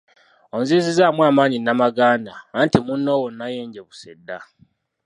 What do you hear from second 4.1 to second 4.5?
dda.